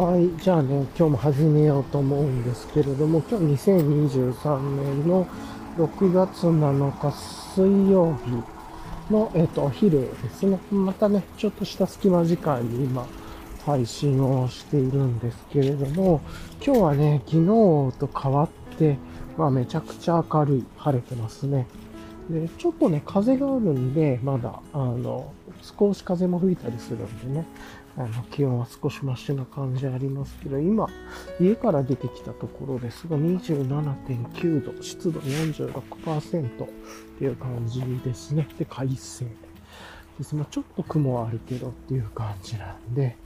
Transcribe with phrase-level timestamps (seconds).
[0.00, 0.30] はい。
[0.40, 5.26] じゃあね、今日も始めようと思うんですけれども、今日2023年の
[5.76, 7.10] 6月7日
[7.56, 10.60] 水曜日の、えっ、と、お昼ですね。
[10.70, 13.08] またね、ちょっとした隙間時間に今、
[13.66, 16.20] 配信をしているんですけれども、
[16.64, 17.46] 今日はね、昨日
[17.98, 18.98] と変わって、
[19.36, 21.66] まあめちゃくちゃ明るい、晴れてますね。
[22.30, 27.46] で、ちょっとね、風があるんで、まだ、あの、少し風も吹いたりするんでね、
[27.98, 30.88] あの、気温は少しマシな感じありますけど、今、
[31.40, 36.68] 家から出てきたところですが、27.9度、湿度46%っ
[37.18, 38.46] ていう感じですね。
[38.56, 39.26] で、快晴
[40.16, 40.36] です。
[40.36, 43.16] まあ、ちょっと雲はあるけどっていう感じなんで、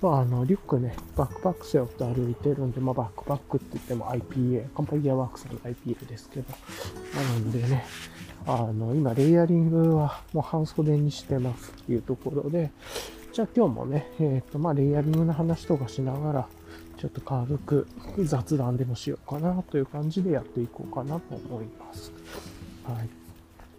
[0.00, 6.46] まあ、あの、リュックね、バックパック背負って歩いてるんで、まあ、バックパックって言っても IPA、カンパイアワークスの IPA ですけど、
[7.16, 7.84] なのでね、
[8.46, 12.70] あの、今、レイヤリングはもう半袖にしてますっていうところで、
[13.32, 16.48] じゃあ今日もね、えっ、ー、と、まあ、レイヤリングの話とかしながら、
[16.98, 22.12] ちょっと軽く雑談でもしようかなという感じでやっていこうかなと思います。
[22.84, 23.08] はい。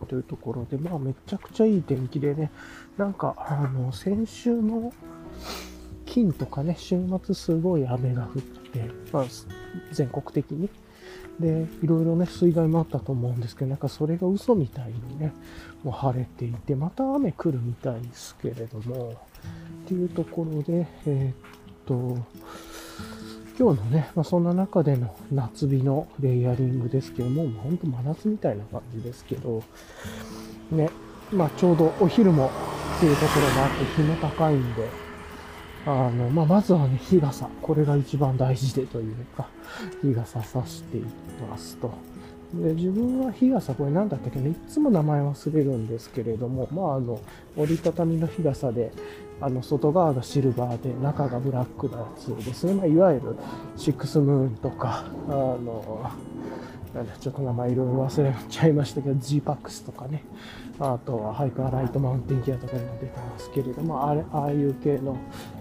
[0.07, 2.49] というところで、まあ、めちゃくちゃいい天気でね、
[2.97, 4.91] なんか、あの、先週の
[6.07, 9.25] 金とかね、週末すごい雨が降って、まあ、
[9.91, 10.67] 全国的に
[11.39, 15.31] で、いろいろね、水害もあったと思うんですけど、なんかそれが嘘みたいにね、
[15.83, 19.15] もう晴れていて、また雨来るみたいですけれども、
[19.85, 21.35] っていうところで、えー、っ
[21.85, 22.17] と、
[23.59, 29.63] 今日のね、まあ、そんな中での夏日のレイヤリングですけども、ほんと真夏みたいな感じですけど、
[30.71, 30.89] ね、
[31.31, 32.49] まあちょうどお昼も
[32.97, 34.89] っていうところもあって日も高いんで、
[35.85, 37.47] あの、まあ、まずはね、日傘。
[37.61, 39.47] これが一番大事でというか、
[40.01, 41.05] 日傘さしていき
[41.49, 41.91] ますと。
[42.53, 47.19] で、自分は日傘、これ何だったっけね、いつも名前忘れるんですけれども、まあ、あの、
[47.57, 48.91] 折りたたみの日傘で、
[49.41, 52.73] あの、外側がシルバーで、中がブラックなやつですね。
[52.75, 53.35] まあ、いわゆる、
[53.75, 56.11] シックスムーンとか、あの、
[56.93, 60.23] なんだ、ちょっと名前いろいろ忘れちゃいましたけど、G-PAX とかね、
[60.79, 65.17] あとはハイパーライトマウンテンギアとかにも出てますけれども、あれ、ああいう系の、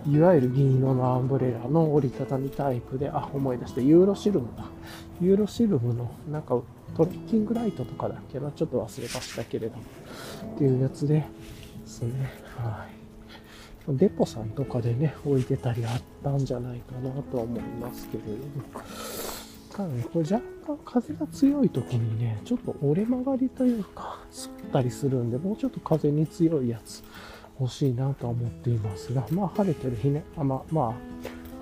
[0.06, 4.64] いわゆる銀色のアンブレラの折りたたみタイプで、あ、思い出して、ユーロシルムだ。
[5.22, 6.60] ユーロシルムの、なんか、
[6.96, 9.82] トレッキングライトとかだっけな、ちょっと忘れましたけれども、
[10.54, 11.24] っていうやつでで
[11.86, 13.96] すね、はい。
[13.96, 18.62] デポさんとかでね、置いてたりあったんじゃないかなとは思いますけれども、
[19.72, 27.02] ただね、これ若干風が強い時にね、ちょっと折れ曲がりというか、すったりするんで、もうちょっと風に強いやつ
[27.58, 30.94] 欲しいなとは思っていますが、まあ晴れてる日ね、あままあ、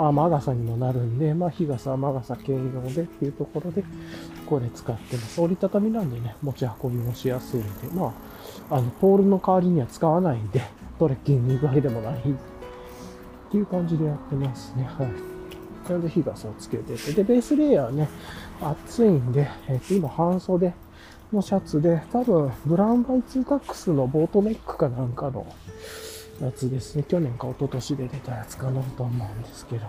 [0.08, 3.84] 雨傘にもなるんで、まあ日傘、雨傘兼用でっていうところで、
[4.46, 5.40] これ使ってます。
[5.40, 8.14] 折りたたみなんでね、持ち運びもしやすいんで、ま
[8.70, 10.62] あ、あの、ポールの代わりには使わないんで、
[10.98, 12.20] トレッキングに行くわけでもないっ
[13.50, 14.84] ていう感じでやってますね。
[14.84, 15.08] はい。
[15.86, 18.08] それで日傘をつけてて、で、ベースレイヤーね、
[18.60, 20.72] 暑いんで、えっ、と、今半袖
[21.32, 25.46] のシャツで、多分、ブラウンバイツータックスのボートネックかなんかの
[26.40, 27.02] やつですね。
[27.02, 29.86] 去年か一昨年で出たやつかなと思うんですけど、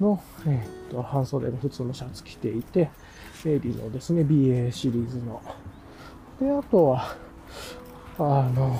[0.00, 2.90] の、えっ、と、半袖の普通のシャツ着ていて、
[3.44, 5.42] エリのですね、BA シリーズの。
[6.40, 7.16] で、あとは、
[8.18, 8.78] あの、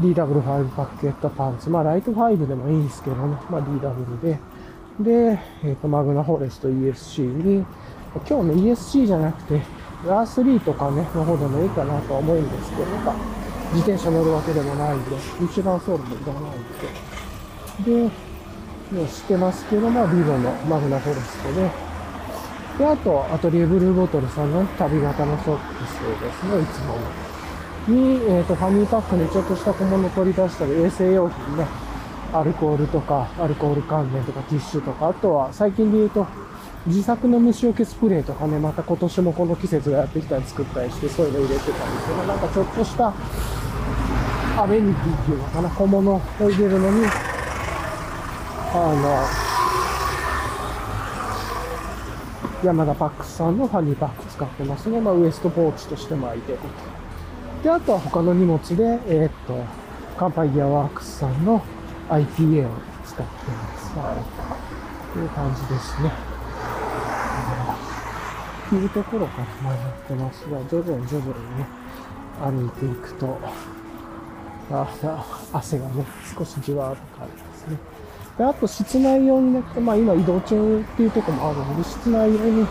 [0.00, 1.70] DW5 パッケットパンツ。
[1.70, 3.36] まあ、ライト5でもいいんですけどね。
[3.50, 4.38] まあ、DW で。
[5.00, 7.66] で、えっ、ー、と、マグナフォレスト ESC に、
[8.28, 9.60] 今日ね、ESC じゃなくて、
[10.04, 13.35] R3 とかね、の方でもいいかなと思うんですけど、なんか、
[13.72, 18.08] 自転車乗るわけでもないんで、一番ソールもいらないんで。
[18.08, 18.10] で、
[18.92, 21.70] もうしてますけど、まあ、ビボのマグナフォレストで、
[22.78, 27.26] で、あと、アトリエブルーボトルさんの旅型のソックスですね、いつもの。
[27.88, 31.66] に、えっ、ー、と、ファミーパックにちょっとした小物取り出したり、衛生用品ね、
[32.32, 36.26] アルコールとか、アルコール関連とか、ティッシュとか、あとは最近で言うと、
[36.86, 43.12] 自作の虫除けスプレーとかね、また今年もこの季節がやってきたり作ったりして、そういうの入れてたりして、なんかちょっとした
[44.58, 47.04] アメニティっていうのかな、小物を入れるのに、
[48.72, 48.78] あ
[52.62, 54.98] の、山田パックスさんのファニーパック使ってますね。
[54.98, 56.58] まあ、ウエストポーチとしても空いてる。
[57.62, 59.62] で、あとは他の荷物で、えー、っと、
[60.16, 61.62] カンパイギアワークスさんの
[62.08, 62.70] IPA を
[63.04, 63.98] 使ってます。
[63.98, 65.12] はい。
[65.12, 66.10] という感じですね。
[68.70, 71.66] というところから迷ってますが、徐々に徐々にね、
[72.40, 73.38] 歩いていくと、
[74.70, 76.04] 汗がね、
[76.36, 77.76] 少しじわーっと感じますね。
[78.38, 82.66] で、あと室内用にね、まあ今移動中っていうとこもあるんで、室内用に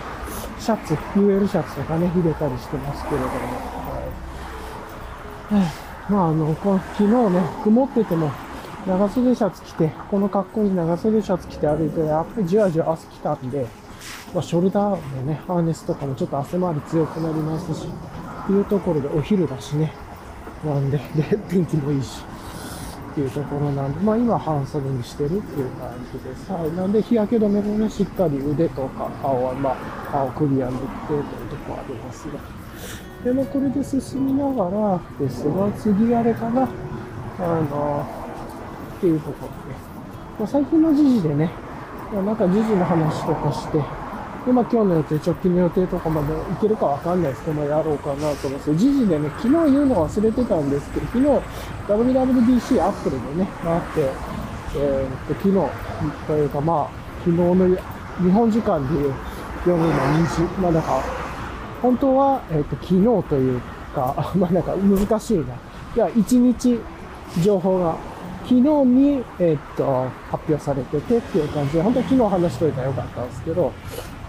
[0.59, 3.31] シャツ、UL シャツとかね、入れたりしてますけれども、
[5.49, 6.11] はい。
[6.11, 8.31] まああの、昨日ね、曇ってても、
[8.87, 13.65] 長袖シャツ着て、この格好に長袖シャツ着て歩いて、やっぱりじわじわ汗きたんで、
[14.33, 19.93] まあ、ショルダーのね、ハーネスとかもちょっと汗回り強くなりますし、っていうところでお昼だしね、
[20.65, 22.21] なんで、で、天気もいいし、
[23.11, 26.51] っていうところなんで、まあ今半袖にしてるっていう感じです。
[26.51, 26.71] はい。
[26.73, 29.75] なんで日焼け止めもね、しっかり腕とか顔は、まあ、
[30.11, 32.39] 顔首は塗ってというとこありますが。
[33.23, 36.67] でもこれで進みながらですが、次あれかな、あ
[37.39, 38.05] の、
[38.97, 39.75] っていうところで。
[40.39, 41.49] まあ、最近の時事でね、
[42.13, 43.79] ま、なんか時事の話とかして、
[44.45, 51.25] で、まあ今日の予定、直近の予定とかまで行けるかわかんないですけど、まあやろうかなと思って、時事でね、昨日言うの忘れてたんですけど、昨日
[51.87, 54.01] WWDC アップルでね、まあって、
[54.77, 56.89] えー、っと、昨日というかまあ、
[57.23, 57.77] 昨日の
[58.21, 59.13] 日本時間でいう
[59.65, 61.01] 夜の2時、まあなんか、
[61.81, 62.87] 本当は、えー、っと、昨
[63.23, 63.61] 日という
[63.95, 65.45] か、まあなんか難しいな。
[65.45, 65.47] い
[65.97, 66.79] や、1日
[67.41, 67.95] 情報が
[68.43, 73.73] 昨日に、えー、っと、発表されててっていう感じで、本当は昨日話しといたらよかったんですけど、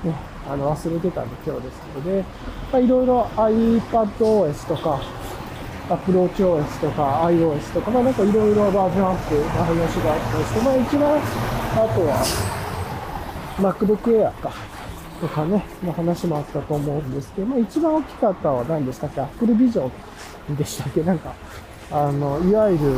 [0.06, 0.14] ね、
[0.48, 2.24] あの、忘れてたんで今日ですので、
[2.72, 5.00] ま、いろいろ iPadOS とか、
[5.88, 11.20] AppleWatchOS とか iOS とか、まあなんかいろいろバージョンアップの話があったりして、まあ一番、あ
[11.94, 12.14] とは、
[13.58, 14.52] MacBook Air か、
[15.20, 19.90] とかね、の話もあったと思うんですけど、まあ一番大きかったのは何でしたっけ ?Apple Vision
[20.56, 21.02] でしたっけ？
[21.02, 21.32] なんか、
[21.90, 22.94] あの、いわゆる、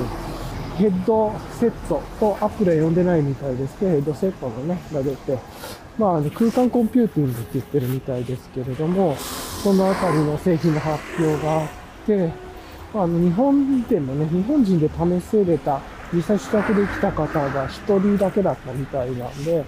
[0.78, 5.36] ヘッドセットとアップルは呼んでないみたいですけど、ヘッドセットのね、が出て、
[5.98, 11.68] まあ、空間コンピューティングって言ってるみたいですけれども、そのあたりの製品の発表があっ
[12.06, 12.32] て、
[12.94, 15.80] あの、日本でもね、日本人で試せれた、
[16.12, 19.64] 実際試着できた方が一人だけだったみたいなんで、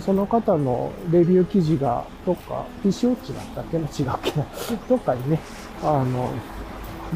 [0.00, 4.46] その方のレビュー記事が、どっか、PC ウォッチだったっけな違うっけな
[4.86, 5.40] どっかにね、
[5.82, 6.30] あの、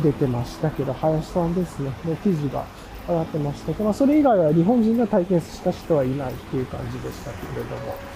[0.03, 2.65] 出てましたけど、林さんですね、の記事が
[3.07, 8.14] 上がってましたけど、まあ、それ以外は日本人が体験した人はいないっていう感じでしたけれども。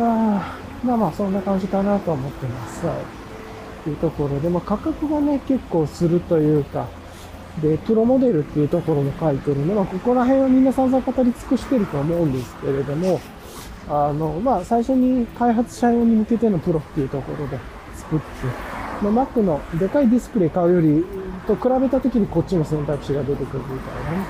[0.00, 2.86] あまあまあ、そんな感じかなと思ってます。
[2.86, 2.96] はい。
[2.96, 6.88] っていうところで、まあ、価格がね、結構するというか、
[7.60, 13.20] で、プロモデルっていうところも書いてるので、まあ、ここら辺はみんな散々語り尽くしてると思うんですけれども、
[13.88, 17.58] あの、まあ、最初に開発者用に向けてのプロっていうところで
[17.94, 18.24] 作って、
[19.02, 21.04] まあ、Mac のでかいディスプレイ買うより
[21.46, 24.26] と比べた時にこっちの選択肢が出てくるみたいなね、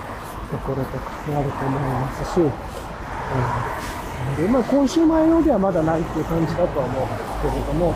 [0.51, 4.00] ところとかあると思いますし、うん
[4.37, 7.95] で、まあ、コンシューマー用ではまだないっていう感じだとは思うんですけれども、うん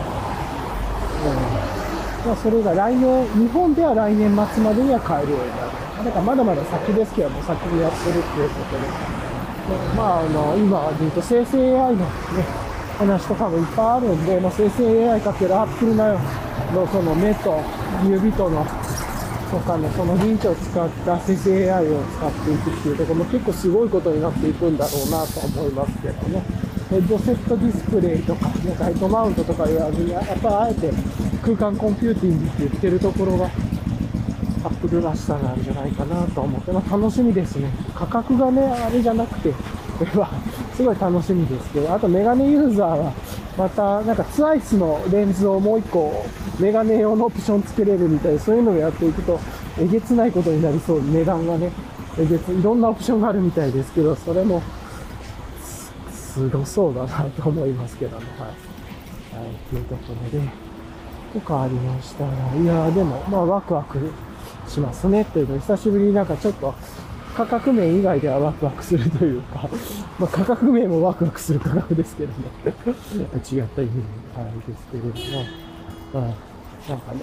[2.25, 5.85] まあ、それが来年、日本では来年末までには買えるようになる。
[6.05, 8.87] だからまだまだ先ですけども、先にやってるっていうことで、
[9.95, 12.65] まあ、あの、今で言うと生成 AI のね、
[12.97, 16.17] 話とかもいっぱいあるんで、まあ、生成 AI かけるアップルの
[16.91, 17.61] その目と
[18.03, 18.65] 指との
[19.51, 26.43] とかね、その認知を使った生成 AI を使っていくっていうところも結構すごいことになっていくんだろうなと思いますけどね。
[26.89, 30.91] ヘッドセットディスプレイとか、なんかヘッドマウントとか言わずに、やっぱあえて
[31.41, 37.69] 空間コンピューティングって言ってるところが、アップルらしさなんじゃないかなと思って、まあ、楽しみですね。
[37.93, 40.29] 価格がね、あれじゃなくて、これは
[40.75, 43.13] すごい楽しみですけど、あとメガネユーザーは、
[43.57, 46.25] また、なんかツァイスのレンズをもう一個、
[46.59, 49.39] メガネ用のオプションつけれるみたいで、そういうのをやっていくと、
[49.79, 51.01] えげつないことになりそう。
[51.01, 51.71] 値段がね、
[52.19, 54.61] えげつ、いろんなオプションがあるみたいですけど、それも、
[55.63, 55.93] す、
[56.33, 58.25] すごそうだなと思いますけどね。
[58.37, 58.47] はい。
[59.35, 60.47] はい、というところで、
[61.33, 64.11] とかありましたが、いやでも、まあ、ワクワク
[64.67, 65.25] しますね。
[65.25, 66.73] というの久しぶりになんかちょっと、
[67.35, 69.67] 価格面以外ではワクワクするというか、
[70.17, 72.35] まあ、価格面もワクワクする価格ですけどね。
[73.51, 73.91] 違った意味
[74.33, 75.43] はい、ですけれども、
[76.13, 77.19] まあ、なんかね、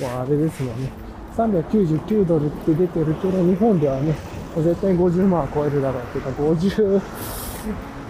[0.00, 0.90] もうあれですもんね。
[1.36, 4.16] 399ドルって出てるけど、日本ではね、
[4.56, 7.00] 絶対50万は超えるだろうっていうか、50、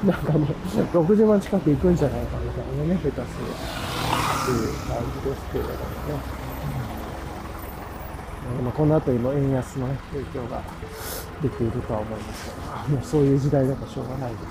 [0.06, 0.46] なんかね、
[0.90, 3.80] 60万近くいくんじゃないかみたいなね、下手する。
[4.40, 6.39] っていう感じですけれどもね。
[8.62, 10.62] まあ、この後にも円安の、ね、影響が
[11.42, 14.46] 出ているとは思いますが、もうそういう時代だとしょうがないでしょ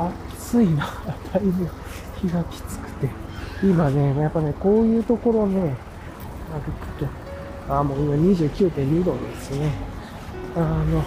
[0.00, 0.86] う、うん、暑いな、
[1.32, 1.68] だいぶ
[2.16, 3.08] 日がきつくて、
[3.62, 5.76] 今ね、やっぱね、こういうところね、
[6.52, 9.72] 歩くと、あ、もう今29.2度ですね。
[10.56, 11.02] あの、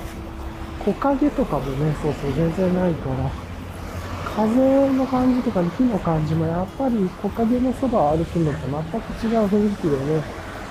[0.84, 3.47] 木陰とかもね、そうそう、全然ないから、
[4.38, 10.24] 風の感じとか、木の感じもやっぱり木陰のそばを歩くのと全く違う雰囲気でね、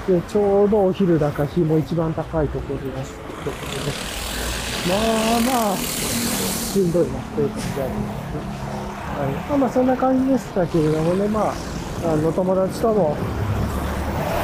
[0.07, 3.93] でちょうどお昼だか日も一番高いところですっところで、
[4.87, 8.31] まあまあ、しんどいなという感じあります。
[8.31, 8.41] ね。
[9.19, 9.33] はい。
[9.49, 11.55] まあまあそんな感じでしたけれどもね、まあ、
[12.05, 13.17] あの友達とも、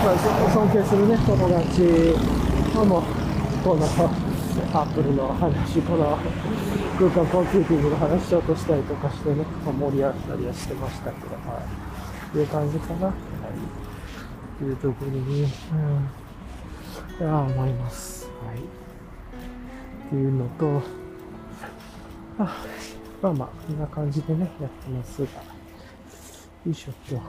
[0.04, 2.42] まあ、尊敬するね、友達。
[2.72, 3.02] とも、
[3.62, 3.86] この、
[4.74, 6.18] アップルの話、この
[6.98, 11.62] 空間コンピューティングの話しようとしたりとかしてね、盛り上がったりはしてましたけど、は
[12.34, 12.38] い。
[12.38, 13.08] いう感じかな。
[13.08, 13.14] はい。
[14.58, 15.48] というところに、うん。
[17.20, 18.30] いや、思います。
[18.46, 18.56] はい。
[18.56, 18.60] っ
[20.08, 20.82] ていうのと、
[22.38, 22.64] あ
[23.20, 25.28] まあまあ、こんな感じでね、やってますが。
[26.64, 27.16] よいしょっと。
[27.16, 27.22] は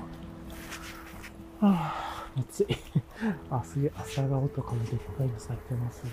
[1.61, 2.67] あ、暑い。
[3.51, 6.03] あ、すげえ、朝顔とかもでっかいの咲いてます。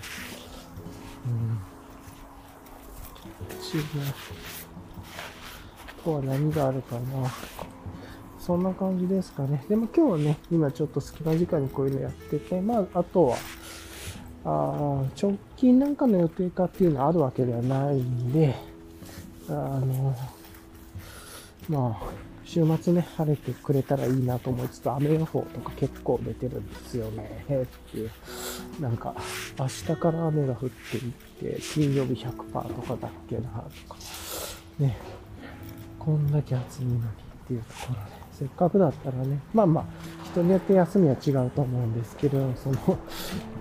[1.27, 1.59] うん。
[3.49, 4.09] 不思議な。
[4.09, 4.13] あ
[6.03, 7.31] とは何があるかな。
[8.39, 9.63] そんな感じですかね。
[9.69, 13.37] でも今日はね、今ちょっと隙間時間にこういうのやってて、まあ、あとは、
[14.43, 18.55] あ直近なんかの予定かっていうのはあるわけではないんで、
[19.47, 20.15] あの、
[21.69, 27.45] まあ、週末ね、晴れてくれたらいいなと思いつつ、雨予報とか結構出てるんですよね。
[27.47, 28.11] っていう。
[28.81, 29.15] なんか、
[29.57, 32.27] 明日から雨が降っていって、金曜日100%
[32.73, 33.47] とかだっけな、と
[33.93, 33.97] か。
[34.79, 34.97] ね。
[35.97, 37.01] こんだけ暑いのにっ
[37.47, 38.01] ていうところで、
[38.33, 39.85] せっかくだったらね、まあまあ、
[40.25, 42.97] 人によって休みは違うと思うんですけど、その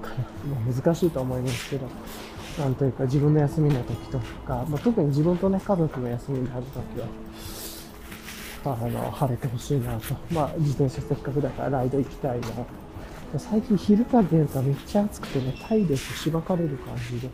[0.66, 1.86] 難しいと思いますけど、
[2.58, 7.06] なんというか自分の休みの時とか、まあ、特に自分とね、家族の休みになる時は、
[8.64, 10.14] あの、晴れてほしいなと。
[10.30, 12.48] まあ、自転車せっかくだからライド行きたいな。
[13.38, 17.28] 最近昼から出るとめっちゃ暑くてね、体力しばかれる感じで、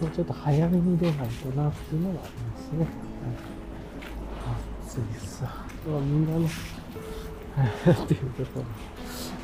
[0.00, 2.86] もうちょっと早めに出ないとなっていうのがありますね。
[4.44, 4.56] はい、
[4.86, 5.64] 暑いさ。
[5.86, 6.48] みんなね、
[7.90, 8.64] っていうところ。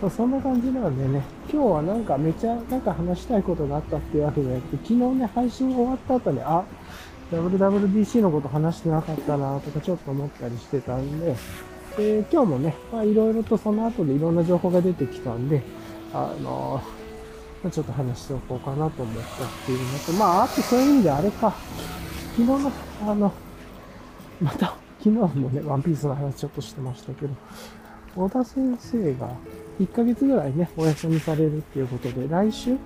[0.03, 6.65] まあ、そんな感じなんでね、今日はなんかめちゃなんか話したいことがあったっていうわけじゃなくて、昨日ね、配信終わった後に、あ、
[7.31, 11.37] WWDC のこと話してなかったなとかちょっと思ったりしてたんで、
[11.97, 15.63] で今日もね、まあいろいろとその後でいろんな情報が出てきたんで、
[16.13, 16.83] あの
[17.63, 21.55] ま、ちょっと話しておこうかなと思ったっていうのと、まああとそういう意味であれか、
[22.37, 22.73] 昨日の、
[23.03, 23.33] あの、
[24.41, 27.35] また、昨日もね、ワンピースの話ちょっとしてましたけど、
[28.17, 29.31] 小田先生が
[29.79, 32.77] 1ヶ月ぐらいね、お休みされるっていうことで、来週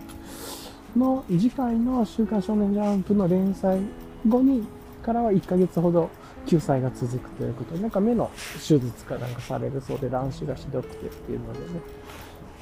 [0.97, 3.81] の次回の週刊少年ジャンプの連載
[4.27, 4.67] 後に
[5.03, 6.11] からは1ヶ月ほど
[6.47, 11.65] 救済が続くということで、なんか目の手術かなんかされるそうで、乱視がひどくてっていうのでね、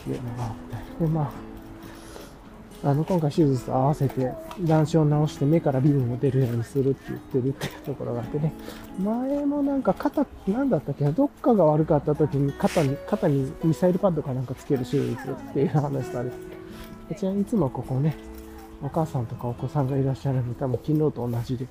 [0.00, 0.52] っていうのがあっ
[0.98, 1.04] て。
[1.04, 4.32] で、まあ、あの、今回手術と合わせて、
[4.66, 8.52] 乱視を治して目からビルも出るようにするって言ってるっていうところがあってね。
[8.98, 16.36] 前もなんか肩、なんだったっけどっかが悪かった時に肩に、肩にミサイルパッドかなんかつける手術っていう話されて。
[17.08, 18.16] こちらいつもここね、
[18.82, 21.66] お母さんとかお子さんがいらっしゃるので、多分昨日と同じで、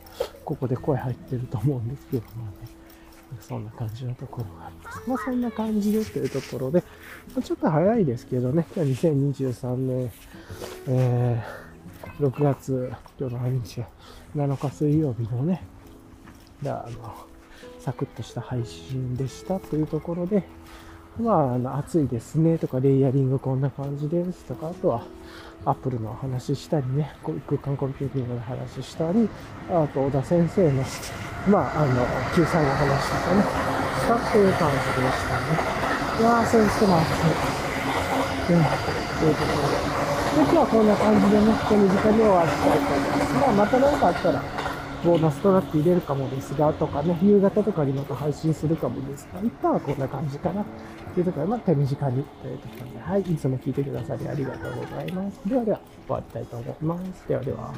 [0.45, 2.81] ここで声入ってると思うんですけどもね。
[3.39, 5.01] そんな感じのところがあります。
[5.07, 6.83] まあそんな感じでというところで、
[7.43, 10.11] ちょっと早いですけどね、今日2023年、
[10.87, 13.87] えー、6月、今日の何日や、
[14.35, 15.63] 7日水曜日のね、
[16.65, 17.15] あの、
[17.79, 20.43] サクッとした配信でしたというところで、
[21.19, 25.03] まあ、あの、暑いですねとか、レイヤリングこんな感じですとか、あとは、
[25.65, 29.29] アップルの話したりね、空間コンピューティングの話したり、
[29.69, 30.83] あと、小田先生の、
[31.47, 35.81] まあ、あの、救済の話とかね、したっていう感じでしたね。
[36.19, 37.05] いやー、そういう人もあっ
[38.47, 39.91] て、うん、というころで。
[40.31, 43.33] で、今日はこんな感じでね、手短に終わりたいと思います。
[43.33, 44.41] まあ、また何かあったら、
[45.03, 50.63] ボーナストラック入れるかもですが、とかね、夕方とかにまた配信するかもですが、一旦はこんな感じかな。
[51.13, 55.39] というところで、まあ、手短にというところで、はい、いつも聞いてくださりありがとうございます。
[55.45, 57.27] ではでは、終わりたいと思います。
[57.27, 57.73] ではでは。